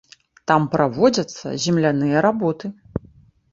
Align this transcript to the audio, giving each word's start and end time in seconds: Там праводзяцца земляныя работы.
Там 0.51 0.63
праводзяцца 0.75 1.53
земляныя 1.67 2.25
работы. 2.29 2.75